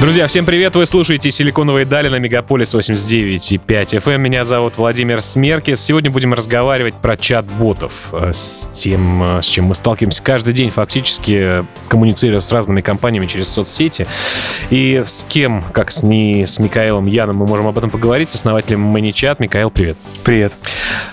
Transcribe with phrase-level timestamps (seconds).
[0.00, 0.76] Друзья, всем привет!
[0.76, 4.12] Вы слушаете «Силиконовые дали» на Мегаполис 89.5 FM.
[4.12, 4.22] Эм.
[4.22, 5.80] Меня зовут Владимир Смеркис.
[5.80, 8.10] Сегодня будем разговаривать про чат-ботов.
[8.12, 13.26] Э, с тем, э, с чем мы сталкиваемся каждый день, фактически коммуницируя с разными компаниями
[13.26, 14.06] через соцсети.
[14.70, 18.36] И с кем, как с, не с Микаэлом Яном, мы можем об этом поговорить, с
[18.36, 19.38] основателем ManyChat.
[19.40, 19.96] Микаэл, привет.
[20.22, 20.52] Привет.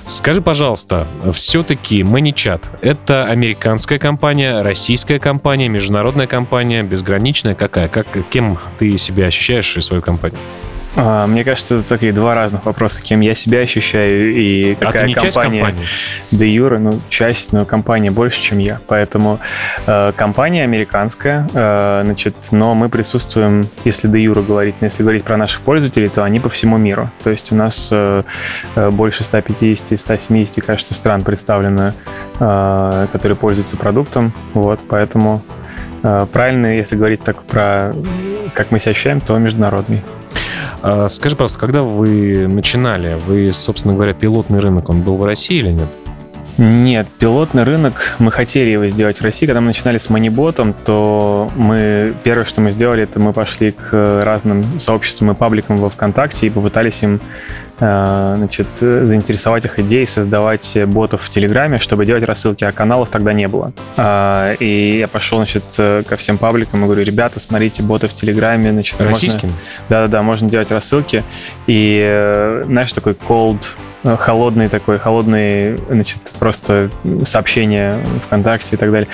[0.06, 7.56] Скажи, пожалуйста, все-таки ManyChat— это американская компания, российская компания, международная компания, безграничная?
[7.56, 7.88] Какая?
[7.88, 10.40] Как, кем ты себя ощущаешь и свою компанию?
[10.98, 15.06] А, мне кажется, это такие два разных вопроса, кем я себя ощущаю и какая а
[15.06, 15.24] ты не компания.
[15.24, 15.88] Часть компании?
[16.32, 18.80] Де Юра, ну, часть, но компания больше, чем я.
[18.88, 19.40] Поэтому
[19.88, 25.38] э, компания американская, э, значит, но мы присутствуем, если Де Юра говорить, если говорить про
[25.38, 27.10] наших пользователей, то они по всему миру.
[27.24, 28.24] То есть у нас э,
[28.76, 31.94] э больше 150-170, кажется, стран представлено,
[32.40, 34.32] э, которые пользуются продуктом.
[34.54, 35.42] Вот, поэтому
[36.04, 37.94] э, правильно, если говорить так про
[38.54, 40.02] как мы себя ощущаем, то международный.
[40.82, 45.58] А, скажи, пожалуйста, когда вы начинали, вы, собственно говоря, пилотный рынок, он был в России
[45.58, 45.88] или нет?
[46.58, 49.46] Нет, пилотный рынок, мы хотели его сделать в России.
[49.46, 54.22] Когда мы начинали с Moneybot, то мы первое, что мы сделали, это мы пошли к
[54.24, 57.20] разным сообществам и пабликам во ВКонтакте и попытались им э,
[57.78, 63.48] значит, заинтересовать их идеей создавать ботов в Телеграме, чтобы делать рассылки, а каналов тогда не
[63.48, 63.74] было.
[63.98, 68.72] А, и я пошел, значит, ко всем пабликам и говорю, ребята, смотрите, боты в Телеграме,
[68.72, 69.52] значит, Российским?
[69.90, 71.24] Да-да-да, можно делать рассылки.
[71.68, 73.66] И, э, знаешь, такой cold
[74.06, 76.92] Э, холодный такой, холодный, значит, просто
[77.26, 79.08] сообщения ВКонтакте и так далее.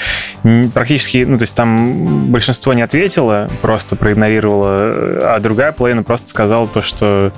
[0.74, 6.68] Практически, ну, то есть там большинство не ответило, просто проигнорировало, а другая половина просто сказала
[6.68, 7.32] то, что,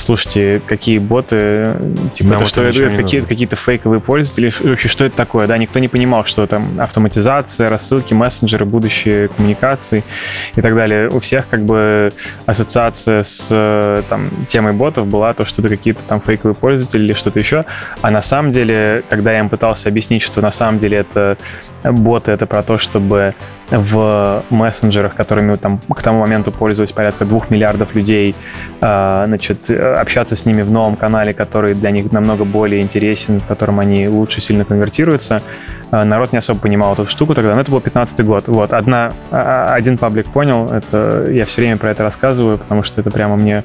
[0.00, 1.76] слушайте, какие боты,
[2.12, 5.88] типа, то, что это какие-то какие фейковые пользователи, вообще, что это такое, да, никто не
[5.88, 10.04] понимал, что там автоматизация, рассылки, мессенджеры, будущие коммуникации
[10.56, 11.08] и так далее.
[11.10, 12.12] У всех как бы
[12.46, 17.38] ассоциация с там темой ботов была то, что это какие-то там фейковые пользователи, или что-то
[17.38, 17.64] еще.
[18.02, 21.36] А на самом деле, когда я им пытался объяснить, что на самом деле это
[21.82, 23.34] боты, это про то, чтобы
[23.70, 28.34] в мессенджерах, которыми там к тому моменту пользовались порядка двух миллиардов людей,
[28.80, 33.46] а, значит, общаться с ними в новом канале, который для них намного более интересен, в
[33.46, 35.42] котором они лучше сильно конвертируются.
[35.90, 38.44] А, народ не особо понимал эту штуку тогда, но это был 15 год.
[38.46, 43.00] Вот, одна, а, один паблик понял, это я все время про это рассказываю, потому что
[43.00, 43.64] это прямо мне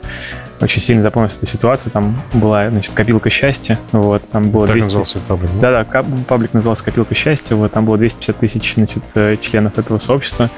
[0.61, 1.91] очень сильно запомнилась эта ситуация.
[1.91, 3.79] Там была, значит, копилка счастья.
[3.91, 4.88] Вот, там было так 200...
[4.88, 5.71] назывался паблик, да?
[5.71, 7.55] Да, да, паблик назывался копилка счастья.
[7.55, 10.49] Вот, там было 250 тысяч, значит, э, членов этого сообщества.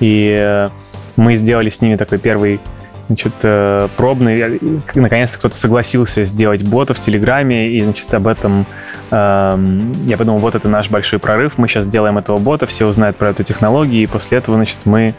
[0.00, 0.68] И э,
[1.16, 2.60] мы сделали с ними такой первый
[3.06, 4.60] значит, э, пробный.
[4.94, 8.66] Наконец-то кто-то согласился сделать бота в Телеграме, и, значит, об этом
[9.10, 13.16] эм, я подумал, вот это наш большой прорыв, мы сейчас делаем этого бота, все узнают
[13.16, 15.14] про эту технологию, и после этого, значит, мы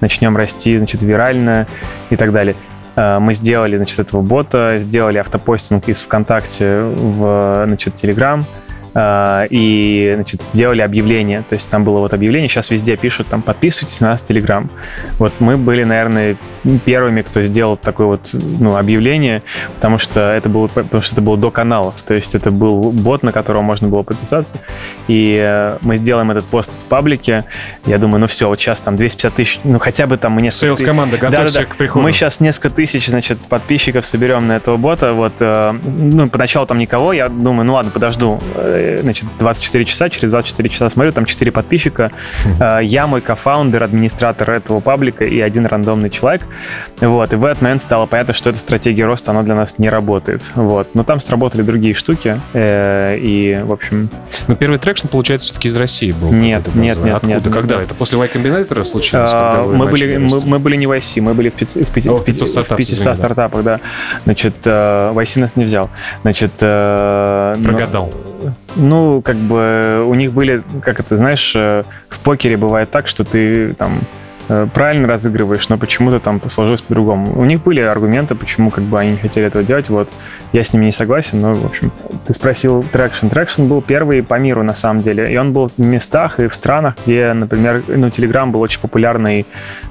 [0.00, 1.66] начнем расти, значит, вирально
[2.10, 2.56] и так далее.
[2.98, 10.12] Э, мы сделали, значит, этого бота, сделали автопостинг из ВКонтакте в, значит, Телеграм, э, и,
[10.14, 11.42] значит, сделали объявление.
[11.48, 14.70] То есть там было вот объявление, сейчас везде пишут, там, подписывайтесь на нас в Телеграм.
[15.18, 16.36] Вот мы были, наверное,
[16.84, 19.42] первыми, кто сделал такое вот ну, объявление,
[19.76, 23.22] потому что это было, потому что это было до каналов, то есть это был бот,
[23.22, 24.56] на которого можно было подписаться,
[25.06, 27.44] и э, мы сделаем этот пост в паблике,
[27.86, 30.82] я думаю, ну все, вот сейчас там 250 тысяч, ну хотя бы там несколько...
[30.82, 31.74] Sales команда, готовься да, да, да.
[31.74, 32.02] к приходу.
[32.02, 36.78] Мы сейчас несколько тысяч, значит, подписчиков соберем на этого бота, вот, э, ну, поначалу там
[36.78, 41.26] никого, я думаю, ну ладно, подожду, э, значит, 24 часа, через 24 часа смотрю, там
[41.26, 42.10] 4 подписчика,
[42.82, 46.42] я мой co-founder, администратор этого паблика и один рандомный человек,
[47.00, 49.88] вот, и в этот момент стало понятно, что эта стратегия роста, она для нас не
[49.88, 50.42] работает.
[50.54, 50.88] Вот.
[50.94, 54.08] Но там сработали другие штуки, э, и, в общем...
[54.46, 56.32] Но первый traction, получается, все-таки из России был?
[56.32, 57.32] Нет, нет, нет, Откуда?
[57.34, 57.42] нет.
[57.44, 57.74] Когда?
[57.76, 57.84] Нет.
[57.86, 59.30] Это после Y Combinator случилось?
[59.32, 62.20] А, мы, были, мы, мы были не в YC, мы были в, 500, в, 500,
[62.20, 63.80] О, 500, стартап, в 500 извини, стартапах, да.
[64.24, 65.90] Значит, э, в YC нас не взял.
[66.22, 66.52] Значит...
[66.60, 68.12] Э, Прогадал.
[68.12, 68.27] Ну,
[68.78, 73.24] ну, как бы у них были, как это, знаешь, э, в покере бывает так, что
[73.24, 74.00] ты там
[74.72, 77.38] правильно разыгрываешь, но почему-то там сложилось по-другому.
[77.38, 79.88] У них были аргументы, почему как бы они не хотели этого делать.
[79.90, 80.10] Вот
[80.52, 81.90] я с ними не согласен, но, в общем,
[82.26, 83.30] ты спросил Traction.
[83.30, 85.32] Traction был первый по миру, на самом деле.
[85.32, 89.46] И он был в местах и в странах, где, например, ну, Telegram был очень популярный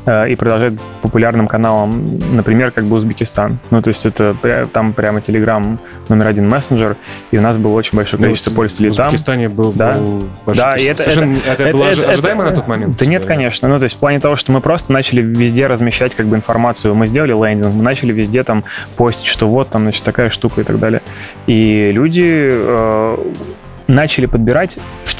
[0.06, 3.60] э, и продолжает популярным каналом, например, как бы Узбекистан.
[3.70, 4.36] Ну, то есть это
[4.74, 5.78] там прямо Telegram
[6.10, 6.98] номер один мессенджер,
[7.32, 9.06] и у нас было очень большое количество ну, пользователей там.
[9.06, 9.94] В Узбекистане был, да.
[9.94, 10.64] был большой...
[10.64, 12.98] Да, и это, это, это, это, было это, ожидаемо это, на тот момент?
[12.98, 13.68] Да нет, конечно.
[13.68, 16.96] Ну, то есть в плане того, что мы просто начали везде размещать как бы информацию.
[16.96, 18.64] Мы сделали лендинг, мы начали везде там
[18.96, 21.02] постить, что вот там, значит, такая штука и так далее.
[21.48, 23.18] И люди э,
[23.88, 24.78] начали подбирать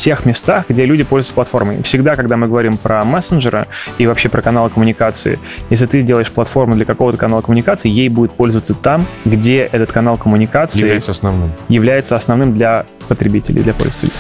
[0.08, 1.84] в тех местах, где люди пользуются платформой.
[1.84, 3.68] Всегда, когда мы говорим про мессенджера
[3.98, 5.38] и вообще про каналы коммуникации,
[5.70, 10.16] если ты делаешь платформу для какого-то канала коммуникации, ей будет пользоваться там, где этот канал
[10.16, 11.52] коммуникации Является основным.
[11.68, 14.14] является основным для потребителей, для пользователей.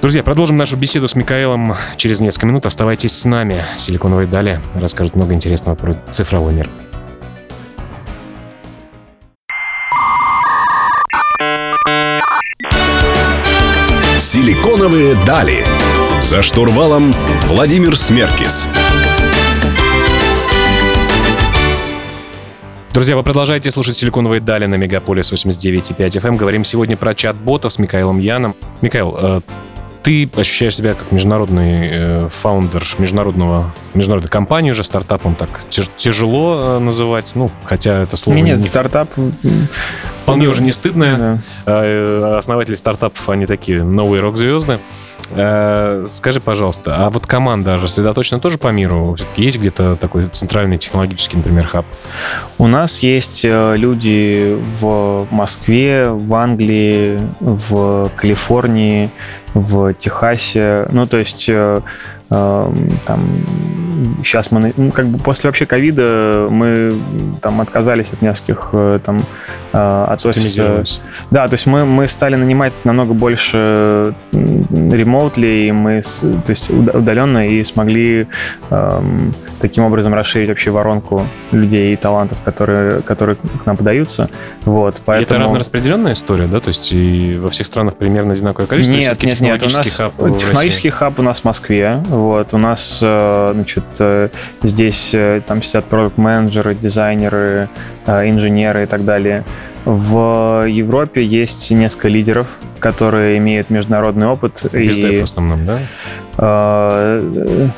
[0.00, 2.64] Друзья, продолжим нашу беседу с Микаэлом через несколько минут.
[2.64, 3.64] Оставайтесь с нами.
[3.76, 6.68] Силиконовые дали расскажут много интересного про цифровой мир.
[14.32, 15.62] Силиконовые дали.
[16.22, 17.14] За штурвалом
[17.48, 18.66] Владимир Смеркис.
[22.94, 26.28] Друзья, вы продолжаете слушать «Силиконовые дали» на Мегаполис 89.5 FM.
[26.28, 26.36] Эм.
[26.38, 28.56] Говорим сегодня про чат-ботов с Михаилом Яном.
[28.80, 29.40] Михаил, э,
[30.02, 36.78] ты ощущаешь себя как международный э, фаундер международного, международной компании уже, стартапом так тяжело э,
[36.78, 38.36] называть, ну, хотя это слово...
[38.38, 39.10] Нет, нет, стартап...
[40.22, 41.18] Вполне уже не стыдное.
[41.18, 41.38] Да.
[41.66, 44.78] Э, основатели стартапов, они такие новые рок-звезды.
[45.30, 49.14] Э, скажи, пожалуйста, а вот команда рассредоточена тоже по миру?
[49.16, 51.86] Все-таки есть где-то такой центральный технологический, например, хаб?
[52.58, 59.10] У нас есть э, люди в Москве, в Англии, в Калифорнии,
[59.54, 60.86] в Техасе.
[60.92, 61.50] Ну, то есть
[62.28, 62.72] там
[64.22, 66.94] сейчас мы, ну, как бы после вообще ковида мы
[67.40, 69.20] там отказались от нескольких там
[69.72, 70.84] от офиса.
[71.30, 77.48] Да, то есть мы, мы стали нанимать намного больше ремоутли, и мы, то есть удаленно,
[77.48, 78.26] и смогли
[78.70, 84.28] эм, таким образом расширить вообще воронку людей и талантов, которые, которые к нам подаются.
[84.64, 85.22] Вот, поэтому...
[85.22, 86.60] И это равнораспределенная история, да?
[86.60, 88.96] То есть и во всех странах примерно одинаковое количество?
[88.96, 89.62] Нет, нет, нет.
[89.62, 92.02] У нас хаб технологический хаб у нас в Москве.
[92.08, 93.91] Вот, у нас, э, значит, э,
[94.62, 97.68] здесь э, там сидят продукт-менеджеры, дизайнеры,
[98.06, 99.44] инженеры и так далее.
[99.84, 102.46] В Европе есть несколько лидеров,
[102.78, 104.66] которые имеют международный опыт.
[104.72, 105.78] Везде и, в основном, да?
[106.38, 107.68] Э,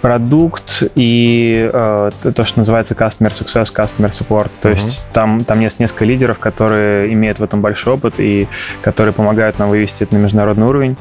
[0.00, 4.50] продукт и э, то, что называется Customer Success, Customer Support.
[4.62, 4.74] То uh-huh.
[4.74, 8.48] есть там, там есть несколько лидеров, которые имеют в этом большой опыт и
[8.80, 10.96] которые помогают нам вывести это на международный уровень.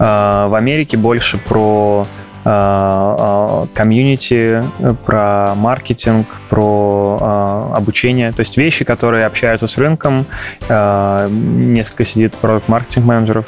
[0.00, 4.62] Э, в Америке больше про Э, э, комьюнити,
[5.04, 8.32] про маркетинг, про э, обучение.
[8.32, 10.26] То есть вещи, которые общаются с рынком.
[10.68, 13.46] Несколько сидит продукт-маркетинг-менеджеров.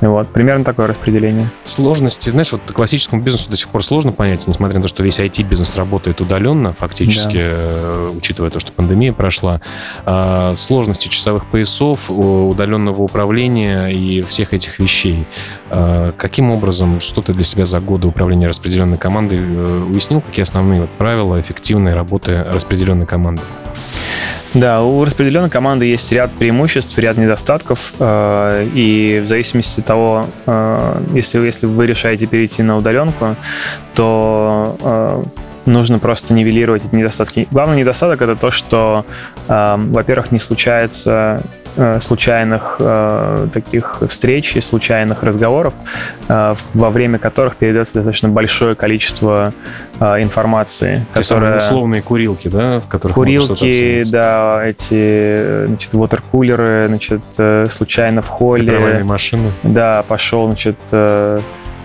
[0.00, 1.50] Вот, примерно такое распределение.
[1.64, 5.20] Сложности, знаешь, вот классическому бизнесу до сих пор сложно понять, несмотря на то, что весь
[5.20, 7.42] IT-бизнес работает удаленно, фактически, да.
[7.42, 9.60] Э, учитывая то, что пандемия прошла.
[10.06, 15.26] А, сложности часовых поясов, удаленного управления и всех этих вещей.
[15.68, 20.42] А, каким образом, что ты для себя за годы управления распределенной командой э, уяснил, какие
[20.42, 23.42] основные вот правила эффективной работы распределенной команды?
[24.54, 30.26] Да, у распределенной команды есть ряд преимуществ, ряд недостатков, э, и в зависимости от того,
[30.46, 33.36] э, если, если вы решаете перейти на удаленку,
[33.94, 35.22] то э,
[35.66, 37.46] нужно просто нивелировать эти недостатки.
[37.52, 39.04] Главный недостаток это то, что,
[39.46, 41.42] во-первых, не случается
[42.00, 45.74] случайных э, таких встреч и случайных разговоров,
[46.28, 49.52] э, во время которых передается достаточно большое количество
[49.98, 51.06] э, информации.
[51.12, 51.56] То которая...
[51.56, 59.02] условные курилки, да, в которых Курилки, да, эти, значит, water значит, э, случайно в холле.
[59.04, 59.52] машины.
[59.62, 61.40] Да, пошел, значит, э,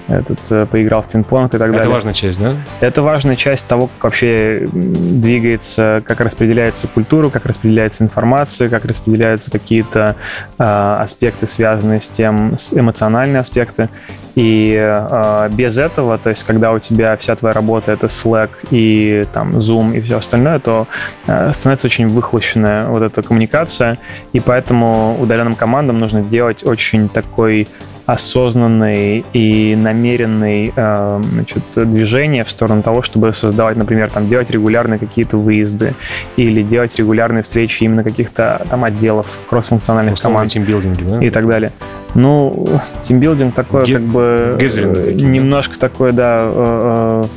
[0.08, 1.82] этот, э, поиграл в пинг-понг и так далее.
[1.82, 2.54] Это важная часть, да?
[2.80, 9.52] Это важная часть того, как вообще двигается, как распределяется культура, как распределяется информация, как распределяются
[9.52, 10.16] какие-то
[10.58, 13.90] э, аспекты, связанные с тем, с эмоциональные аспекты.
[14.36, 19.24] И э, без этого, то есть когда у тебя вся твоя работа это Slack и
[19.34, 20.88] там Zoom и все остальное, то
[21.26, 23.98] э, становится очень выхлощенная вот эта коммуникация.
[24.34, 27.68] И поэтому удаленным командам нужно делать очень такой
[28.06, 35.00] осознанный и намеренный э, значит, движение в сторону того, чтобы создавать, например, там, делать регулярные
[35.00, 35.94] какие-то выезды
[36.38, 41.26] или делать регулярные встречи именно каких-то там отделов, кроссфункциональных команд тимбилдинги, да?
[41.26, 41.72] и так далее.
[42.14, 42.68] Ну,
[43.02, 47.30] тимбилдинг такой, Ге- как бы Гезеринг, немножко такой, да, э, э, э,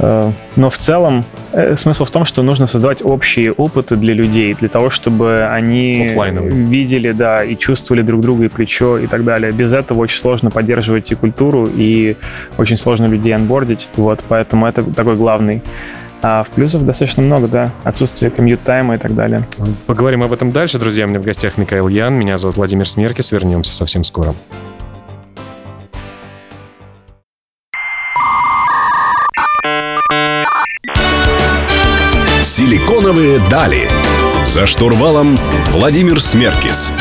[0.00, 4.68] но в целом э, смысл в том, что нужно создавать общие опыты для людей, для
[4.68, 6.50] того, чтобы они Оффлайновые.
[6.50, 9.52] видели, да, и чувствовали друг друга, и плечо, и так далее.
[9.52, 12.16] Без этого очень сложно поддерживать и культуру, и
[12.56, 15.62] очень сложно людей анбордить, вот, поэтому это такой главный
[16.22, 17.70] а в плюсов достаточно много, да.
[17.82, 19.46] Отсутствие комьют-тайма и так далее.
[19.86, 21.06] Поговорим об этом дальше, друзья.
[21.06, 22.14] У меня в гостях Михаил Ян.
[22.14, 23.32] Меня зовут Владимир Смеркис.
[23.32, 24.34] Вернемся совсем скоро.
[33.10, 33.90] Силиконовые дали.
[34.46, 35.36] За штурвалом
[35.72, 36.92] Владимир Смеркис.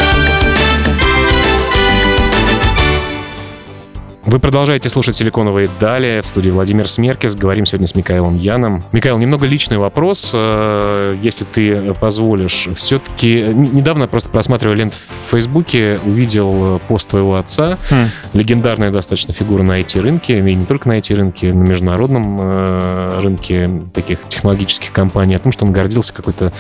[4.30, 7.36] Вы продолжаете слушать «Силиконовые дали» в студии Владимир Смеркис.
[7.36, 8.84] Говорим сегодня с Михаилом Яном.
[8.92, 12.70] Михаил, немного личный вопрос, э, если ты позволишь.
[12.76, 17.80] Все-таки недавно просто просматривая ленту в Фейсбуке, увидел пост твоего отца.
[17.90, 18.06] Хм.
[18.34, 24.20] Легендарная достаточно фигура на IT-рынке, и не только на IT-рынке, на международном э, рынке таких
[24.28, 26.54] технологических компаний, о том, что он гордился какой-то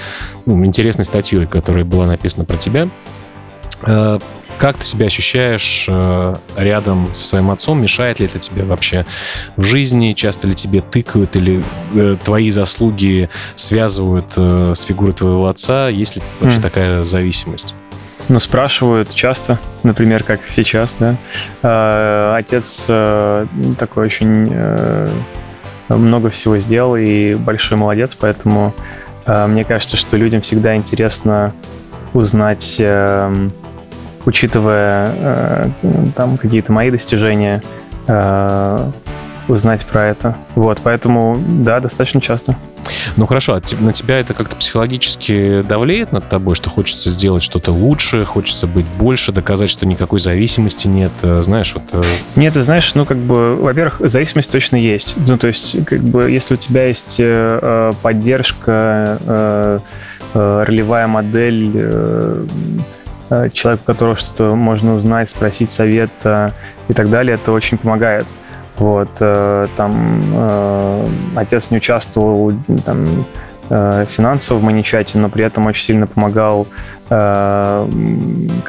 [0.47, 2.89] ну, интересной статьей, которая была написана про тебя.
[4.59, 7.81] Как ты себя ощущаешь э, рядом со своим отцом?
[7.81, 9.05] Мешает ли это тебе вообще
[9.55, 10.11] в жизни?
[10.11, 11.63] Часто ли тебе тыкают или
[11.95, 15.87] э, твои заслуги связывают э, с фигурой твоего отца?
[15.87, 16.61] Есть ли вообще mm.
[16.61, 17.73] такая зависимость?
[18.27, 21.15] Ну, спрашивают часто, например, как сейчас, да.
[21.63, 23.45] Э, отец э,
[23.79, 25.09] такой очень э,
[25.87, 28.75] много всего сделал и большой молодец, поэтому
[29.25, 31.53] э, мне кажется, что людям всегда интересно
[32.13, 32.75] узнать...
[32.79, 33.49] Э,
[34.25, 35.69] учитывая э,
[36.15, 37.61] там какие-то мои достижения,
[38.07, 38.89] э,
[39.49, 40.35] узнать про это.
[40.55, 42.55] Вот, поэтому, да, достаточно часто.
[43.17, 47.71] Ну хорошо, а на тебя это как-то психологически давлеет над тобой, что хочется сделать что-то
[47.71, 51.83] лучше, хочется быть больше, доказать, что никакой зависимости нет, э, знаешь, вот...
[51.93, 52.03] Э,
[52.35, 55.15] нет, ты знаешь, ну как бы, во-первых, зависимость точно есть.
[55.27, 59.79] Ну то есть, как бы, если у тебя есть э, поддержка, э,
[60.33, 61.89] э, ролевая модель, э,
[62.29, 62.45] Э,
[63.53, 68.25] человек, у которого что-то можно узнать, спросить совет и так далее, это очень помогает.
[68.77, 72.53] Вот, э, там отец не участвовал
[72.85, 73.25] там,
[73.69, 76.67] э, финансово в маничате, но при этом очень сильно помогал.
[77.09, 77.87] Как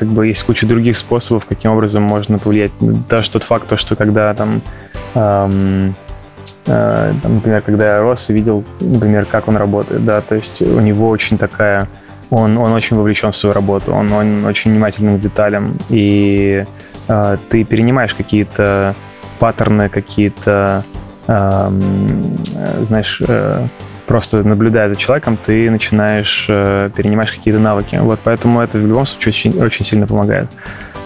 [0.09, 2.73] бы есть куча других способов, каким образом можно повлиять.
[2.81, 4.63] Даже тот факт, что когда там
[6.65, 10.81] там, например, когда я рос и видел, например, как он работает, да, то есть у
[10.81, 11.89] него очень такая
[12.31, 16.65] он, он очень вовлечен в свою работу, он, он очень внимательный к деталям, и
[17.09, 18.95] э, ты перенимаешь какие-то
[19.39, 20.85] паттерны, какие-то,
[21.27, 21.71] э,
[22.89, 23.67] знаешь, э,
[24.07, 27.97] просто наблюдая за человеком, ты начинаешь э, перенимаешь какие-то навыки.
[28.01, 30.49] Вот поэтому это в любом случае очень, очень сильно помогает.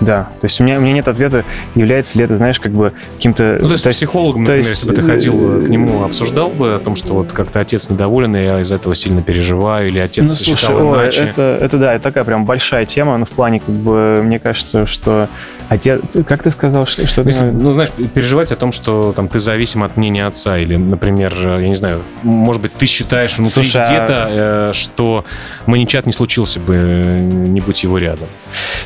[0.01, 2.93] Да, то есть у меня, у меня нет ответа, является ли это, знаешь, как бы
[3.17, 3.59] каким-то...
[3.61, 4.71] Ну, то есть, то психологом, то например, есть...
[4.71, 7.89] если бы ты ходил э, к нему, обсуждал бы о том, что вот как-то отец
[7.89, 11.25] недоволен, и я из этого сильно переживаю, или отец ну, слушай, считал о, иначе?
[11.25, 14.87] Это, это, да, это такая прям большая тема, но в плане, как бы, мне кажется,
[14.87, 15.29] что
[15.69, 16.01] отец...
[16.27, 17.07] Как ты сказал, что...
[17.07, 17.45] что ну, ты...
[17.45, 21.69] ну, знаешь, переживать о том, что там ты зависим от мнения отца, или, например, я
[21.69, 24.71] не знаю, может быть, ты считаешь внутри Слушай, а где-то, а...
[24.75, 25.25] что
[25.67, 28.27] маничат не случился бы, не будь его рядом.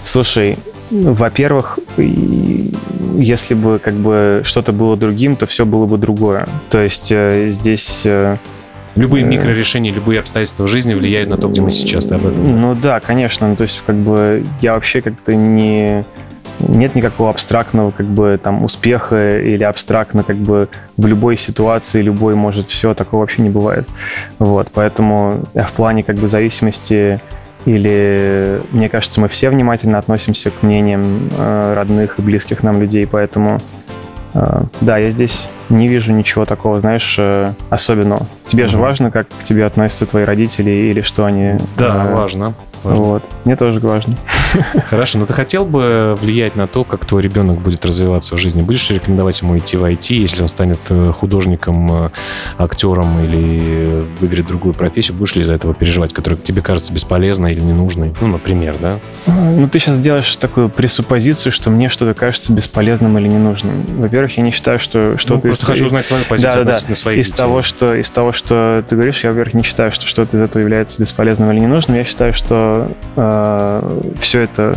[0.03, 0.59] Слушай,
[0.91, 6.49] во-первых, если бы как бы что-то было другим, то все было бы другое.
[6.71, 8.03] То есть э, здесь...
[8.05, 8.37] Э,
[8.97, 12.61] любые э, микрорешения, любые обстоятельства жизни влияют на то, где мы сейчас, ты об этом?
[12.61, 13.49] Ну да, конечно.
[13.49, 16.05] Ну, то есть как бы я вообще как-то не...
[16.61, 22.35] Нет никакого абстрактного как бы там успеха или абстрактно как бы в любой ситуации любой
[22.35, 23.87] может все, такого вообще не бывает.
[24.41, 27.21] Вот, поэтому в плане как бы зависимости
[27.65, 33.07] или, мне кажется, мы все внимательно относимся к мнениям э, родных и близких нам людей,
[33.07, 33.59] поэтому
[34.35, 38.27] э, да, я здесь не вижу ничего такого, знаешь, э, особенного.
[38.47, 38.73] Тебе угу.
[38.73, 41.55] же важно, как к тебе относятся твои родители или что они...
[41.77, 42.55] Да, э, важно.
[42.83, 43.01] Важно.
[43.01, 43.23] Вот.
[43.45, 44.15] Мне тоже важно.
[44.87, 48.63] Хорошо, но ты хотел бы влиять на то, как твой ребенок будет развиваться в жизни?
[48.63, 52.09] Будешь рекомендовать ему идти в IT, если он станет э, художником, э,
[52.57, 55.17] актером или выберет другую профессию?
[55.17, 58.15] Будешь ли из-за этого переживать, которая тебе кажется бесполезной или ненужной?
[58.21, 58.99] Ну, например, да?
[59.27, 63.85] Ну, ты сейчас делаешь такую пресуппозицию, что мне что-то кажется бесполезным или ненужным.
[63.99, 65.35] Во-первых, я не считаю, что что-то...
[65.35, 65.69] Ну, просто из...
[65.69, 67.01] хочу узнать твою позицию да, относительно да.
[67.01, 67.39] своих из детей.
[67.39, 70.63] того, что Из того, что ты говоришь, я, во-первых, не считаю, что что-то из этого
[70.63, 71.97] является бесполезным или ненужным.
[71.97, 72.68] Я считаю, что
[73.17, 74.75] э, все все это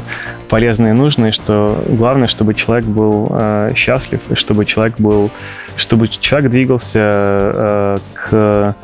[0.49, 5.29] полезно и нужно, и что главное, чтобы человек был э, счастлив, и чтобы человек был,
[5.75, 8.75] чтобы человек двигался э, к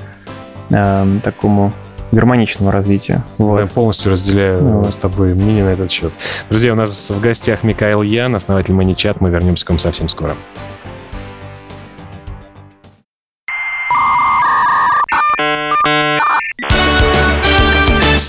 [0.70, 1.74] э, такому
[2.12, 3.24] гармоничному развитию.
[3.38, 3.60] Вот.
[3.60, 4.94] Я полностью разделяю вот.
[4.94, 6.12] с тобой мнение на этот счет.
[6.50, 9.20] Друзья, у нас в гостях Михаил Ян, основатель Маничат.
[9.20, 10.36] Мы вернемся к вам совсем скоро.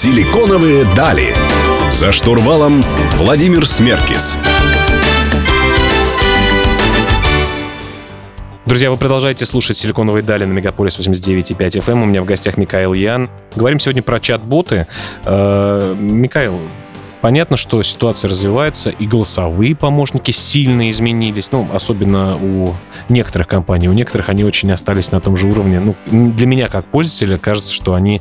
[0.00, 1.34] Силиконовые дали.
[1.92, 2.84] За штурвалом
[3.16, 4.36] Владимир Смеркис.
[8.64, 11.90] Друзья, вы продолжаете слушать «Силиконовые дали» на Мегаполис 89.5 FM.
[11.90, 12.02] Эм.
[12.04, 13.28] У меня в гостях Михаил Ян.
[13.56, 14.86] Говорим сегодня про чат-боты.
[15.24, 16.60] Э, Михаил,
[17.20, 22.74] понятно, что ситуация развивается, и голосовые помощники сильно изменились, ну, особенно у
[23.08, 23.88] некоторых компаний.
[23.88, 25.80] У некоторых они очень остались на том же уровне.
[25.80, 28.20] Ну, для меня, как пользователя, кажется, что они...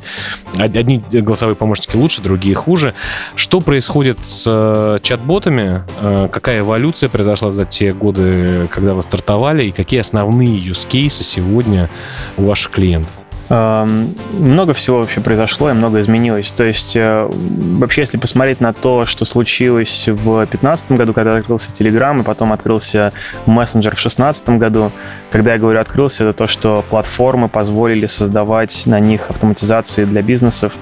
[0.56, 2.94] Одни голосовые помощники лучше, другие хуже.
[3.34, 5.82] Что происходит с э, чат-ботами?
[6.00, 9.64] Э, какая эволюция произошла за те годы, когда вы стартовали?
[9.64, 11.88] И какие основные use cases сегодня
[12.36, 13.12] у ваших клиентов?
[13.50, 16.52] Много всего вообще произошло и много изменилось.
[16.52, 21.70] То есть э, вообще, если посмотреть на то, что случилось в 2015 году, когда открылся
[21.72, 23.12] Telegram, и потом открылся
[23.46, 24.92] мессенджер в 2016 году,
[25.30, 30.74] когда я говорю открылся, это то, что платформы позволили создавать на них автоматизации для бизнесов.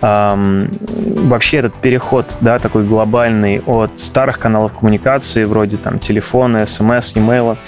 [0.00, 7.58] Вообще этот переход, да, такой глобальный от старых каналов коммуникации, вроде там телефона, смс, имейла,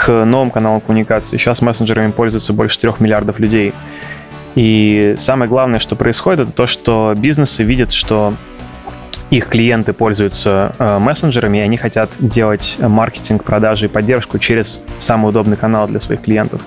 [0.00, 1.36] к новым каналам коммуникации.
[1.36, 3.74] Сейчас мессенджерами пользуются больше трех миллиардов людей.
[4.54, 8.32] И самое главное, что происходит, это то, что бизнесы видят, что
[9.28, 15.28] их клиенты пользуются э, мессенджерами, и они хотят делать маркетинг, продажи и поддержку через самый
[15.28, 16.62] удобный канал для своих клиентов.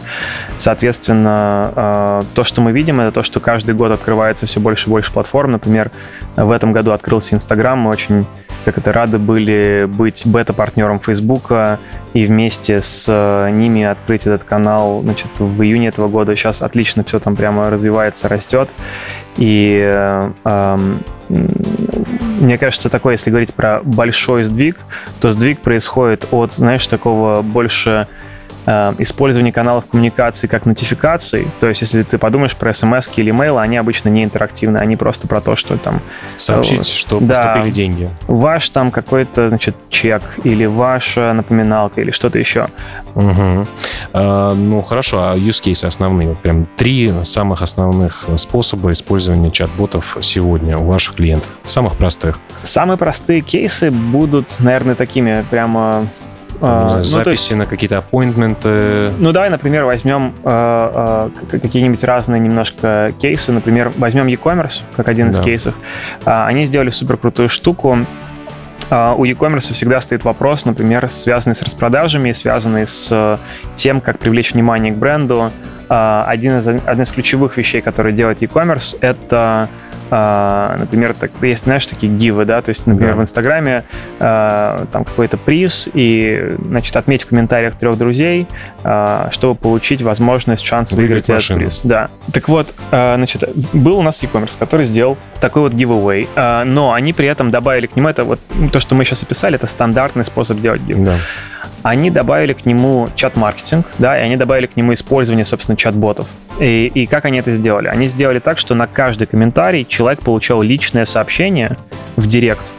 [0.60, 4.92] Соответственно, э, то, что мы видим, это то, что каждый год открывается все больше и
[4.92, 5.54] больше платформ.
[5.54, 5.90] Например,
[6.36, 8.28] в этом году открылся Инстаграм, мы очень
[8.64, 11.80] как это рады были быть бета-партнером Фейсбука
[12.14, 16.36] и вместе с э, ними открыть этот канал значит, в июне этого года.
[16.36, 18.70] Сейчас отлично все там прямо развивается, растет.
[19.38, 20.78] И э, э,
[22.40, 24.78] мне кажется, такое, если говорить про большой сдвиг,
[25.22, 28.08] то сдвиг происходит от, знаешь, такого больше
[28.66, 31.48] использование каналов коммуникации как нотификаций.
[31.60, 35.28] То есть, если ты подумаешь про смс или имейлы, они обычно не интерактивные, они просто
[35.28, 36.02] про то, что там...
[36.38, 38.10] Сообщить, э, что да, поступили деньги.
[38.28, 42.68] Ваш там какой-то, значит, чек или ваша напоминалка или что-то еще.
[43.16, 43.68] Угу.
[44.14, 46.30] А, ну, хорошо, а use case основные?
[46.30, 51.50] Вот прям три самых основных способа использования чат-ботов сегодня у ваших клиентов.
[51.66, 52.40] Самых простых.
[52.64, 56.08] Самые простые кейсы будут, наверное, такими прямо
[56.66, 59.12] а, ну, записи есть, на какие-то аппоинтменты.
[59.20, 63.52] Ну давай, например, возьмем э, э, какие-нибудь разные немножко кейсы.
[63.52, 65.38] Например, возьмем e-commerce как один да.
[65.38, 65.76] из кейсов.
[66.26, 67.98] Э, они сделали супер крутую штуку.
[68.90, 73.40] Uh, у e-commerce всегда стоит вопрос, например, связанный с распродажами, связанный с
[73.76, 75.52] тем, как привлечь внимание к бренду.
[75.88, 79.70] Uh, один из, одна из ключевых вещей, которые делает e-commerce, это
[80.16, 83.20] а, например, так, есть, знаешь, такие гивы, да, то есть, например, да.
[83.20, 83.84] в Инстаграме
[84.20, 88.48] а, там какой-то приз, и, значит, отметь в комментариях трех друзей,
[88.84, 91.82] а, чтобы получить возможность, шанс выиграть, выиграть этот приз.
[91.84, 92.10] Да.
[92.32, 96.28] Так вот, значит, был у нас e-commerce, который сделал такой вот giveaway,
[96.64, 98.40] но они при этом добавили к нему, это вот
[98.72, 100.98] то, что мы сейчас описали, это стандартный способ делать гив.
[101.00, 101.16] Да.
[101.82, 106.28] Они добавили к нему чат-маркетинг, да, и они добавили к нему использование, собственно, чат-ботов.
[106.64, 107.90] И, и как они это сделали?
[107.90, 111.76] Они сделали так, что на каждый комментарий человек получал личное сообщение
[112.16, 112.72] в директ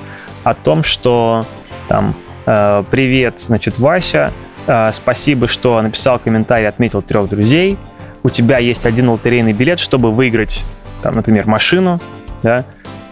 [0.43, 1.45] о том, что
[1.87, 2.17] там
[2.47, 4.33] э, «Привет, значит, Вася,
[4.67, 7.77] э, спасибо, что написал комментарий, отметил трех друзей,
[8.23, 10.65] у тебя есть один лотерейный билет, чтобы выиграть,
[11.03, 12.01] там, например, машину,
[12.43, 12.65] да.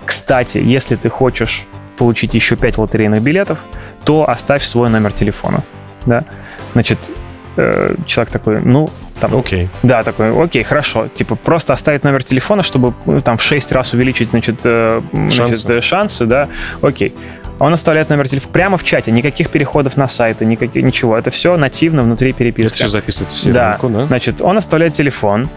[0.06, 1.64] Кстати, если ты хочешь
[1.98, 3.58] получить еще пять лотерейных билетов,
[4.04, 5.64] то оставь свой номер телефона,
[6.06, 6.24] да.
[6.72, 7.10] Значит,
[7.58, 8.88] э, человек такой, ну,
[9.22, 9.64] там, окей.
[9.64, 9.68] Okay.
[9.82, 11.08] Да, такой, окей, хорошо.
[11.08, 15.62] Типа просто оставить номер телефона, чтобы ну, там в 6 раз увеличить, значит, э, шансы,
[15.62, 16.48] значит, э, шансы да,
[16.82, 17.14] окей.
[17.60, 21.16] Он оставляет номер телефона прямо в чате, никаких переходов на сайты, никаких, ничего.
[21.16, 22.66] Это все нативно внутри переписки.
[22.66, 23.78] Это все записывается в CRM, да.
[23.80, 24.06] да?
[24.06, 25.48] Значит, он оставляет телефон,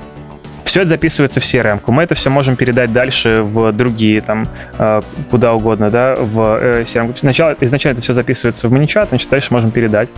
[0.66, 1.80] все это записывается в CRM.
[1.88, 4.46] Мы это все можем передать дальше в другие, там,
[4.78, 5.02] э,
[5.32, 7.18] куда угодно, да, в CRM.
[7.18, 10.10] Сначала, изначально это все записывается в ManyChat, значит, дальше можем передать.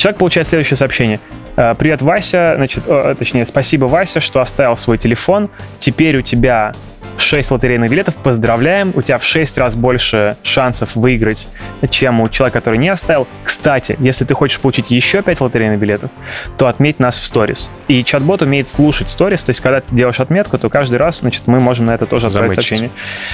[0.00, 1.20] Человек получает следующее сообщение.
[1.56, 2.54] Э, Привет, Вася.
[2.56, 2.84] Значит,
[3.18, 5.50] точнее, спасибо, Вася, что оставил свой телефон.
[5.78, 6.72] Теперь у тебя
[7.18, 8.16] 6 лотерейных билетов.
[8.16, 11.48] Поздравляем, у тебя в 6 раз больше шансов выиграть,
[11.90, 13.28] чем у человека, который не оставил.
[13.44, 16.10] Кстати, если ты хочешь получить еще 5 лотерейных билетов,
[16.56, 17.70] то отметь нас в сторис.
[17.88, 21.42] И чат-бот умеет слушать сторис, то есть когда ты делаешь отметку, то каждый раз, значит,
[21.44, 22.88] мы можем на это тоже отправить сообщение.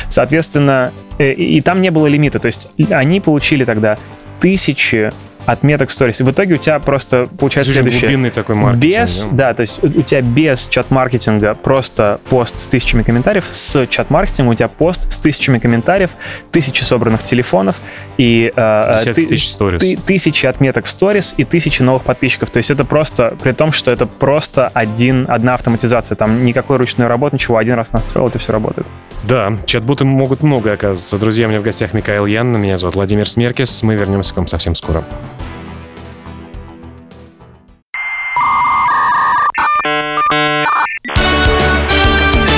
[0.08, 3.96] Соответственно, э, и, и там не было лимита, то есть они получили тогда
[4.40, 5.12] тысячи
[5.46, 6.20] отметок в сторис.
[6.20, 8.10] И в итоге у тебя просто получается Это следующее.
[8.10, 8.82] Глубинный такой маркетинг.
[8.82, 9.48] Без, да?
[9.48, 14.54] да, то есть у тебя без чат-маркетинга просто пост с тысячами комментариев, с чат-маркетингом у
[14.54, 16.10] тебя пост с тысячами комментариев,
[16.50, 17.76] тысячи собранных телефонов
[18.18, 19.54] и э, ты, тысяч.
[19.56, 22.50] Ты, тысячи отметок в сторис и тысячи новых подписчиков.
[22.50, 26.16] То есть это просто, при том, что это просто один, одна автоматизация.
[26.16, 28.86] Там никакой ручной работы, ничего, один раз настроил, это все работает.
[29.24, 31.18] Да, чат-боты могут много оказываться.
[31.18, 33.82] Друзья, у меня в гостях Михаил Ян, меня зовут Владимир Смеркис.
[33.82, 35.04] Мы вернемся к вам совсем скоро.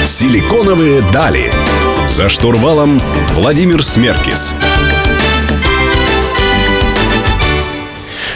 [0.06, 1.52] Силиконовые дали.
[2.10, 3.00] За штурвалом
[3.34, 4.52] Владимир Смеркис.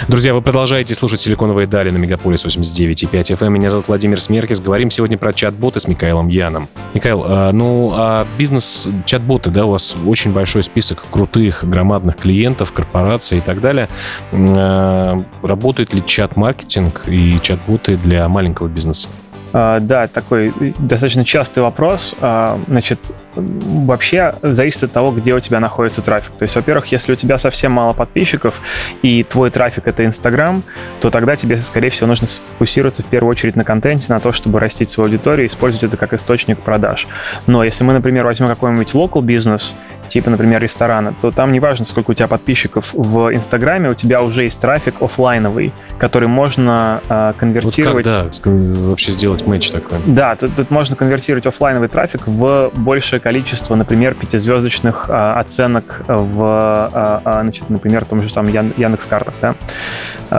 [0.08, 3.50] Друзья, вы продолжаете слушать «Силиконовые дали» на Мегаполис 89.5 FM.
[3.50, 4.60] Меня зовут Владимир Смеркис.
[4.60, 6.68] Говорим сегодня про чат-боты с Михаилом Яном.
[6.92, 12.72] Михаил, а, ну, а бизнес чат-боты, да, у вас очень большой список крутых, громадных клиентов,
[12.72, 13.88] корпораций и так далее.
[14.32, 19.08] А, работает ли чат-маркетинг и чат-боты для маленького бизнеса?
[19.52, 22.14] А, да, такой достаточно частый вопрос.
[22.20, 26.32] А, значит, вообще зависит от того, где у тебя находится трафик.
[26.32, 28.60] То есть, во-первых, если у тебя совсем мало подписчиков,
[29.02, 30.62] и твой трафик— это Инстаграм,
[31.00, 34.60] то тогда тебе, скорее всего, нужно сфокусироваться в первую очередь на контенте, на то, чтобы
[34.60, 37.06] растить свою аудиторию и использовать это как источник продаж.
[37.46, 39.74] Но если мы, например, возьмем какой-нибудь local бизнес,
[40.12, 44.22] типа, например, ресторана, то там не важно, сколько у тебя подписчиков в Инстаграме, у тебя
[44.22, 48.07] уже есть трафик офлайновый, который можно э, конвертировать.
[48.07, 49.98] Вот как, да, вообще сделать матч такой.
[50.07, 56.90] Да, тут, тут можно конвертировать офлайновый трафик в большее количество, например, пятизвездочных э, оценок в,
[56.92, 59.35] э, э, значит, например, в том же самом Ян, Яндекс.Картах.
[59.40, 59.55] Да?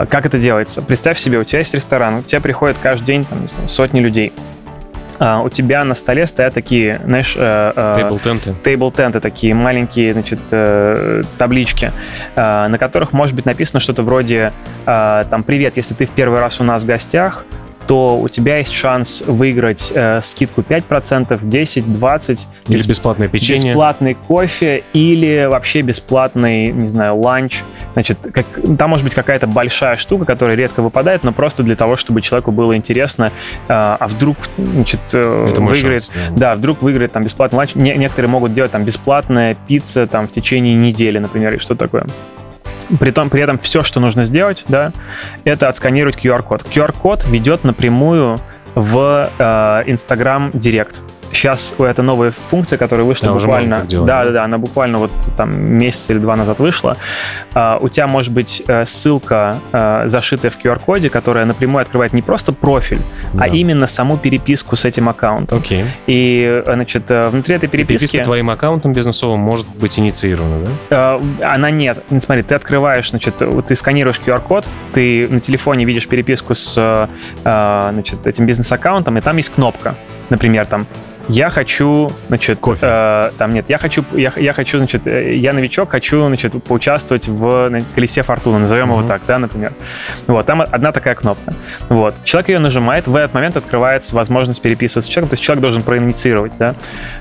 [0.06, 0.82] Как это делается?
[0.82, 4.32] Представь себе, у тебя есть ресторан, у тебя приходит каждый день там, знаю, сотни людей
[4.36, 4.63] а,
[5.20, 7.34] у тебя на столе стоят такие, знаешь...
[7.34, 8.50] Тейбл-тенты.
[8.50, 11.92] Э, Тейбл-тенты, такие маленькие, значит, э, таблички,
[12.34, 14.52] э, на которых может быть написано что-то вроде,
[14.84, 17.44] там, «Привет, если ты в первый раз у нас в гостях,
[17.86, 22.46] то у тебя есть шанс выиграть э, скидку 5%, 10, 20.
[22.68, 22.88] Или бесп...
[22.88, 23.72] бесплатное печенье.
[23.72, 27.62] Бесплатный кофе или вообще бесплатный, не знаю, ланч.
[27.92, 28.46] Значит, как,
[28.78, 32.52] там может быть какая-то большая штука, которая редко выпадает, но просто для того, чтобы человеку
[32.52, 33.32] было интересно,
[33.68, 36.04] э, а вдруг, значит, э, Это выиграет...
[36.04, 36.50] Шанс, да.
[36.50, 37.74] да, вдруг выиграет там бесплатный ланч.
[37.74, 42.06] Не, некоторые могут делать там бесплатная пицца там в течение недели, например, и что такое.
[43.00, 44.92] При, том, при этом все, что нужно сделать, да,
[45.44, 46.62] это отсканировать QR-код.
[46.62, 48.38] QR-код ведет напрямую
[48.74, 50.98] в э, Instagram Direct.
[51.32, 53.80] Сейчас это новая функция, которая вышла да, буквально...
[53.82, 56.96] Делать, да, да, да, она буквально вот там месяц или два назад вышла.
[57.54, 62.22] Uh, у тебя может быть uh, ссылка, uh, зашитая в QR-коде, которая напрямую открывает не
[62.22, 63.00] просто профиль,
[63.34, 63.44] а да.
[63.44, 65.58] а именно саму переписку с этим аккаунтом.
[65.58, 65.84] Окей.
[66.06, 68.06] И, значит, внутри этой переписки...
[68.06, 71.20] Переписка твоим аккаунтом бизнесовым может быть инициирована, да?
[71.42, 71.98] Она нет.
[72.20, 77.08] Смотри, ты открываешь, значит, ты сканируешь QR-код, ты на телефоне видишь переписку с,
[77.42, 79.94] значит, этим бизнес-аккаунтом, и там есть кнопка.
[80.30, 80.86] Например, там
[81.28, 82.86] я хочу, значит, кофе.
[82.86, 87.28] Э, там нет, я хочу, я, я хочу, значит, э, я новичок, хочу, значит, поучаствовать
[87.28, 88.98] в на, колесе фортуны, назовем mm-hmm.
[88.98, 89.72] его так, да, например.
[90.26, 91.54] Вот, там одна такая кнопка.
[91.88, 95.62] Вот, человек ее нажимает, в этот момент открывается возможность переписываться с человеком, то есть человек
[95.62, 96.74] должен проинициировать, да.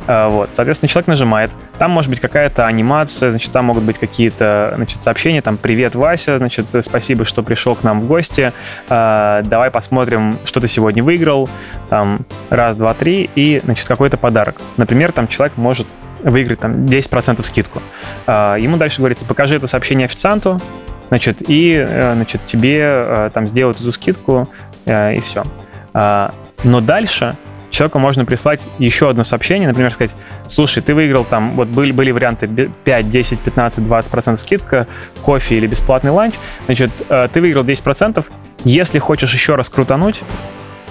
[0.07, 4.73] Э, вот, соответственно, человек нажимает, там может быть какая-то анимация, значит, там могут быть какие-то,
[4.75, 8.51] значит, сообщения, там, привет, Вася, значит, спасибо, что пришел к нам в гости,
[8.89, 11.49] э, давай посмотрим, что ты сегодня выиграл,
[11.89, 14.55] там, раз, два, три, и, значит, какой-то подарок.
[14.77, 15.87] Например, там человек может
[16.23, 17.81] выиграть там 10% скидку.
[18.25, 20.59] А, ему дальше говорится, покажи это сообщение официанту,
[21.09, 24.49] значит, и, э, значит, тебе э, там сделают эту скидку,
[24.85, 25.43] э, и все.
[25.93, 27.35] А, но дальше
[27.69, 30.11] человеку можно прислать еще одно сообщение, например, сказать,
[30.47, 32.47] слушай, ты выиграл там, вот были, были варианты
[32.83, 34.87] 5, 10, 15, 20% скидка,
[35.23, 38.25] кофе или бесплатный ланч, значит, ты выиграл 10%,
[38.63, 40.21] если хочешь еще раз крутануть,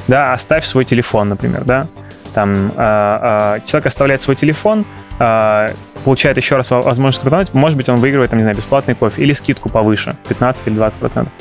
[0.09, 1.87] да, оставь свой телефон, например, да,
[2.35, 4.85] там э, э, человек оставляет свой телефон,
[5.19, 5.69] э,
[6.05, 9.33] получает еще раз возможность крутануть, может быть, он выигрывает, там, не знаю, бесплатный кофе или
[9.33, 11.33] скидку повыше, 15 или 20 процентов.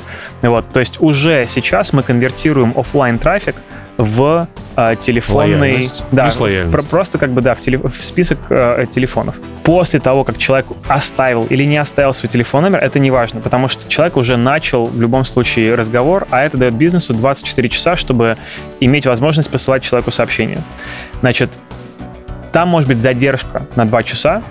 [0.42, 3.56] Вот, то есть уже сейчас мы конвертируем офлайн трафик
[4.02, 5.58] в э, телефонный...
[5.58, 6.04] Лояльность.
[6.10, 6.30] Да,
[6.70, 9.36] про, просто как бы, да, в, теле, в список э, телефонов.
[9.62, 13.68] После того, как человек оставил или не оставил свой телефон номер, это не важно, потому
[13.68, 18.36] что человек уже начал в любом случае разговор, а это дает бизнесу 24 часа, чтобы
[18.80, 20.58] иметь возможность посылать человеку сообщение.
[21.20, 21.58] Значит,
[22.52, 24.42] там может быть задержка на 2 часа,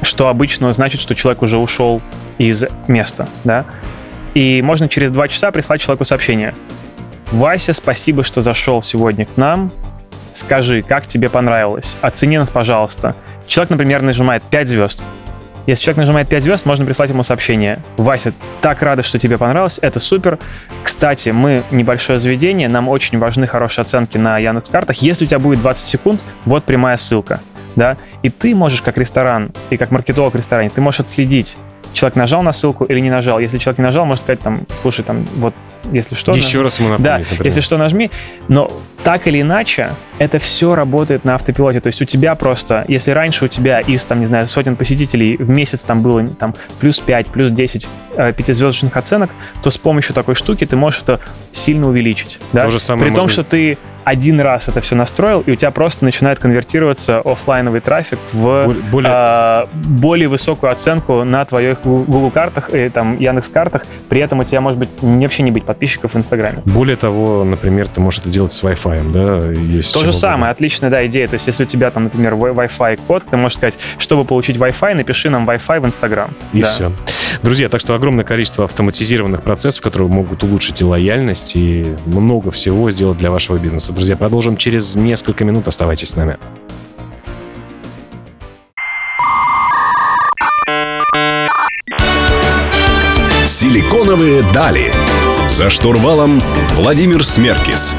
[0.00, 2.00] что обычно значит, что человек уже ушел
[2.38, 3.66] из места, да,
[4.34, 6.54] и можно через 2 часа прислать человеку сообщение.
[7.32, 9.72] Вася, спасибо, что зашел сегодня к нам.
[10.34, 11.96] Скажи, как тебе понравилось?
[12.02, 13.16] Оцени нас, пожалуйста.
[13.46, 15.02] Человек, например, нажимает 5 звезд.
[15.66, 17.78] Если человек нажимает 5 звезд, можно прислать ему сообщение.
[17.96, 20.38] Вася, так рада, что тебе понравилось, это супер.
[20.82, 24.98] Кстати, мы небольшое заведение, нам очень важны хорошие оценки на Яндекс.Картах.
[24.98, 27.40] Если у тебя будет 20 секунд, вот прямая ссылка.
[27.76, 27.96] Да?
[28.22, 31.56] И ты можешь, как ресторан и как маркетолог в ресторане, ты можешь отследить,
[31.94, 33.38] человек нажал на ссылку или не нажал.
[33.38, 35.54] Если человек не нажал, можно сказать там, слушай, там, вот,
[35.90, 36.32] если что...
[36.32, 36.62] Еще нажми.
[36.62, 37.46] раз ему напомнить, Да, например.
[37.46, 38.10] если что, нажми.
[38.48, 38.70] Но
[39.02, 41.80] так или иначе, это все работает на автопилоте.
[41.80, 45.36] То есть у тебя просто, если раньше у тебя из, там, не знаю, сотен посетителей
[45.36, 49.30] в месяц там было там плюс 5, плюс 10 э, пятизвездочных оценок,
[49.62, 52.38] то с помощью такой штуки ты можешь это сильно увеличить.
[52.52, 52.64] Да?
[52.64, 55.70] То же самое При том, что ты один раз это все настроил, и у тебя
[55.70, 62.70] просто начинает конвертироваться офлайновый трафик в более, э, более высокую оценку на твоих Google картах
[62.74, 63.84] и там Яндекс картах.
[64.08, 66.58] При этом у тебя может быть вообще не быть подписчиков в Инстаграме.
[66.64, 69.52] Более того, например, ты можешь это делать с Wi-Fi, да?
[69.52, 71.26] Есть То же самое, отличная да, идея.
[71.26, 74.94] То есть, если у тебя там, например, Wi-Fi код, ты можешь сказать, чтобы получить Wi-Fi,
[74.94, 76.30] напиши нам Wi-Fi в Инстаграм.
[76.52, 76.68] И да.
[76.68, 76.92] все.
[77.42, 82.90] Друзья, так что огромное количество автоматизированных процессов, которые могут улучшить и лояльность, и много всего
[82.90, 83.92] сделать для вашего бизнеса.
[83.92, 85.68] Друзья, продолжим через несколько минут.
[85.68, 86.38] Оставайтесь с нами.
[93.48, 94.92] Силиконовые дали.
[95.50, 96.42] За штурвалом
[96.74, 97.94] Владимир Смеркис.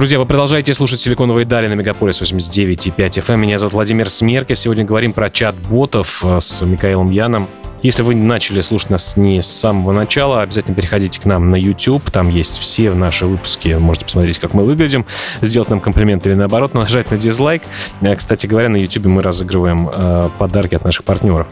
[0.00, 3.36] Друзья, вы продолжаете слушать «Силиконовые дали» на Мегаполис 89.5 FM.
[3.36, 4.60] Меня зовут Владимир Смеркис.
[4.60, 7.46] Сегодня говорим про чат-ботов э, с Михаилом Яном.
[7.82, 12.10] Если вы начали слушать нас не с самого начала, обязательно переходите к нам на YouTube.
[12.10, 13.68] Там есть все наши выпуски.
[13.80, 15.06] Можете посмотреть, как мы выглядим,
[15.40, 17.62] сделать нам комплимент или наоборот, нажать на дизлайк.
[18.02, 21.46] Э, кстати говоря, на YouTube мы разыгрываем э, подарки от наших партнеров.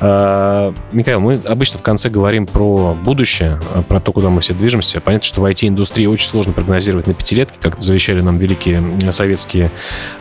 [0.00, 5.00] Э, Михаил, мы обычно в конце говорим про будущее, про то, куда мы все движемся.
[5.00, 9.70] Понятно, что в IT-индустрии очень сложно прогнозировать на пятилетки, как завещали нам великие советские,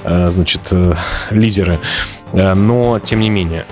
[0.04, 0.62] э, значит,
[1.32, 1.80] лидеры.
[2.34, 3.66] Но, тем не менее,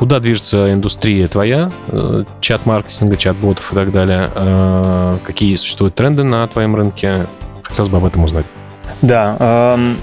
[0.00, 4.30] Куда движется индустрия твоя, э, чат-маркетинга, чат-ботов и так далее?
[4.34, 7.26] Э, какие существуют тренды на твоем рынке?
[7.62, 8.46] Хотелось бы об этом узнать.
[9.02, 9.98] Да, эм,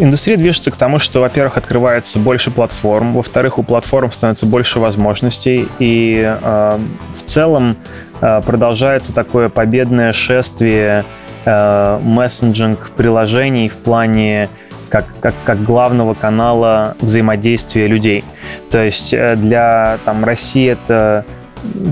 [0.00, 5.68] индустрия движется к тому, что, во-первых, открывается больше платформ, во-вторых, у платформ становится больше возможностей,
[5.78, 6.78] и э,
[7.14, 7.76] в целом
[8.20, 11.04] э, продолжается такое победное шествие
[11.44, 14.50] э, мессенджинг приложений в плане
[14.88, 18.24] как, как, как главного канала взаимодействия людей.
[18.70, 21.24] То есть э, для там, России это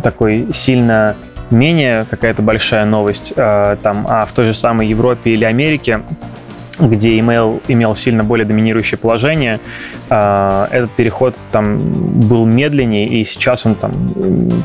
[0.03, 1.17] такой сильно
[1.51, 6.01] менее какая-то большая новость, э, там, а в той же самой Европе или Америке
[6.79, 9.61] где email имел сильно более доминирующее положение,
[10.11, 11.79] а, этот переход там
[12.29, 13.93] был медленнее, и сейчас он там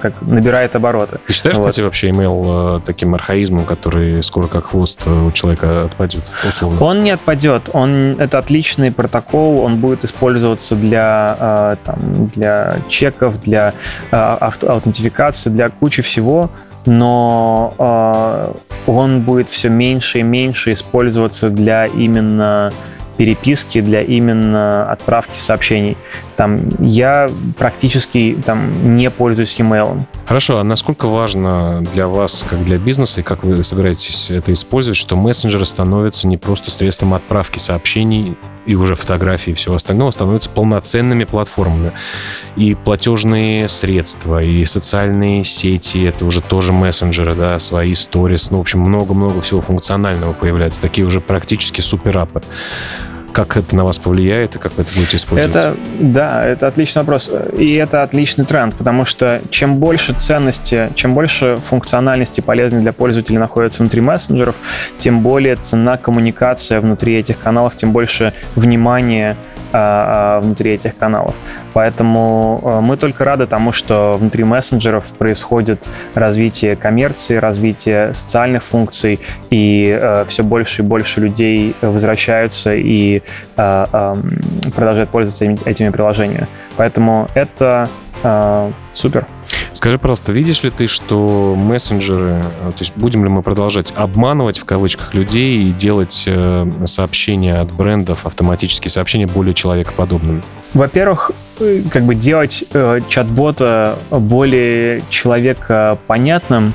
[0.02, 1.20] как набирает обороты.
[1.28, 1.70] Ты считаешь, вот.
[1.70, 6.84] кстати, вообще email э, таким архаизмом, который скоро как хвост э, у человека отпадет, условно?
[6.84, 7.70] Он не отпадет.
[7.74, 13.74] Он, это отличный протокол, он будет использоваться для, э, там, для чеков, для
[14.12, 16.50] аутентификации, для кучи всего,
[16.86, 22.72] но э, он будет все меньше и меньше использоваться для именно
[23.18, 25.98] переписки, для именно отправки сообщений.
[26.36, 30.02] Там я практически там не пользуюсь e-mail.
[30.26, 34.98] Хорошо, а насколько важно для вас, как для бизнеса, и как вы собираетесь это использовать,
[34.98, 40.50] что мессенджеры становятся не просто средством отправки сообщений и уже фотографии и всего остального, становятся
[40.50, 41.92] полноценными платформами.
[42.56, 48.62] И платежные средства, и социальные сети, это уже тоже мессенджеры, да, свои сторис, ну, в
[48.62, 52.42] общем, много-много всего функционального появляется, такие уже практически суперапы.
[53.34, 55.56] Как это на вас повлияет и как вы это будете использовать?
[55.56, 57.32] Это, да, это отличный вопрос.
[57.58, 63.40] И это отличный тренд, потому что чем больше ценности, чем больше функциональности полезной для пользователя
[63.40, 64.56] находится внутри мессенджеров,
[64.98, 69.36] тем более цена коммуникация внутри этих каналов, тем больше внимания
[69.74, 71.36] внутри этих каналов.
[71.74, 79.20] Поэтому а, мы только рады тому, что внутри мессенджеров происходит развитие коммерции, развитие социальных функций,
[79.50, 83.22] и все больше и больше людей возвращаются и
[83.56, 86.48] продолжают пользоваться этими приложениями.
[86.78, 87.90] Поэтому это
[88.94, 89.26] супер.
[89.84, 94.58] Скажи, пожалуйста, видишь ли ты, что мессенджеры, э, то есть будем ли мы продолжать обманывать
[94.58, 100.42] в кавычках людей и делать э, сообщения от брендов, автоматические сообщения более человекоподобными?
[100.74, 106.74] Во-первых, э, как бы делать э, чат-бота более человекопонятным,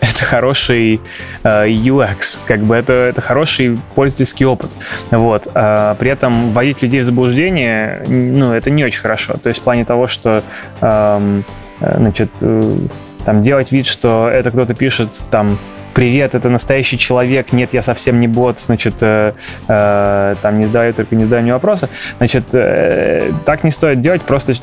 [0.00, 1.00] это хороший
[1.42, 4.70] э, UX, как бы это, это хороший пользовательский опыт.
[5.10, 5.48] Вот.
[5.54, 9.38] А при этом вводить людей в заблуждение, ну, это не очень хорошо.
[9.42, 10.42] То есть в плане того, что
[10.82, 11.42] эм,
[11.80, 12.76] значит, э,
[13.24, 15.58] там делать вид, что это кто-то пишет там
[15.94, 19.32] привет, это настоящий человек, нет, я совсем не бот, значит, э,
[19.68, 21.88] э, там не задаю, только не задаю мне вопросы.
[22.18, 24.54] Значит, э, так не стоит делать, просто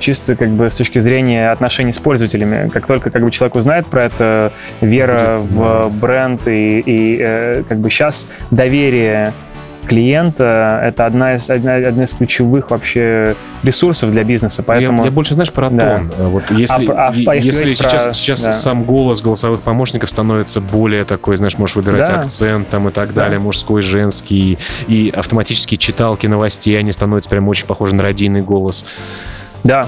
[0.00, 2.68] чисто как бы с точки зрения отношений с пользователями.
[2.68, 7.78] Как только как бы человек узнает про это, вера в бренд и, и э, как
[7.78, 9.32] бы сейчас доверие
[9.86, 14.62] клиента— это одна из, одна, одна из ключевых вообще ресурсов для бизнеса.
[14.62, 14.98] Поэтому...
[15.00, 15.98] Я, я больше, знаешь, про да.
[15.98, 16.10] тон.
[16.30, 18.12] Вот если а, а, если, если сейчас, про...
[18.12, 18.52] сейчас да.
[18.52, 22.20] сам голос голосовых помощников становится более такой, знаешь, можешь выбирать да.
[22.20, 23.44] акцент там и так далее, да.
[23.44, 28.86] мужской, женский, и автоматические читалки новостей, они становятся прям очень похожи на радийный голос.
[29.64, 29.86] Да,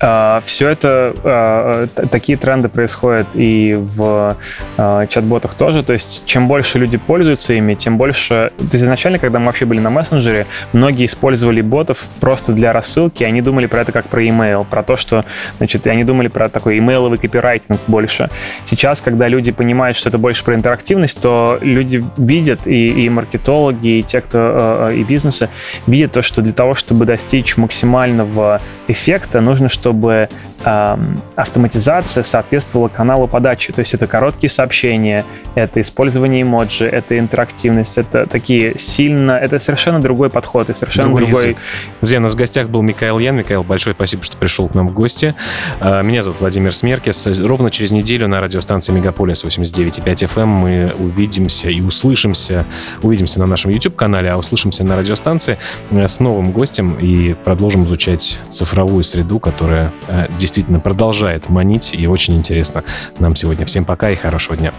[0.00, 4.36] а, все это, а, такие тренды происходят и в
[4.76, 5.82] а, чат-ботах тоже.
[5.82, 8.52] То есть, чем больше люди пользуются ими, тем больше...
[8.58, 13.24] То есть, изначально, когда мы вообще были на мессенджере, многие использовали ботов просто для рассылки,
[13.24, 15.24] они думали про это как про email, про то, что,
[15.56, 18.28] значит, они думали про такой имейловый копирайтинг больше.
[18.64, 23.98] Сейчас, когда люди понимают, что это больше про интерактивность, то люди видят, и, и маркетологи,
[23.98, 25.48] и те, кто и бизнесы,
[25.86, 30.28] видят то, что для того, чтобы достичь максимального эффекта нужно, чтобы
[30.64, 30.96] э,
[31.36, 33.72] автоматизация соответствовала каналу подачи.
[33.72, 35.24] То есть это короткие сообщения,
[35.54, 39.32] это использование эмоджи, это интерактивность, это такие сильно...
[39.32, 41.26] Это совершенно другой подход и совершенно другой...
[41.26, 41.56] другой...
[42.00, 43.36] Друзья, у нас в гостях был Михаил Ян.
[43.36, 45.34] Михаил, большое спасибо, что пришел к нам в гости.
[45.80, 47.26] А, меня зовут Владимир Смеркис.
[47.26, 52.64] Ровно через неделю на радиостанции Мегаполис 89.5 FM эм мы увидимся и услышимся.
[53.02, 55.58] Увидимся на нашем YouTube-канале, а услышимся на радиостанции
[55.90, 62.06] э, с новым гостем и продолжим изучать цифровую среду, которая э, действительно продолжает манить и
[62.06, 62.84] очень интересно
[63.18, 63.66] нам сегодня.
[63.66, 64.72] Всем пока и хорошего дня.